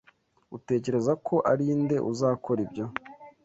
Utekereza 0.57 1.13
ko 1.27 1.35
ari 1.51 1.65
nde 1.81 1.97
uzakora 2.11 2.59
ibyo? 2.65 2.85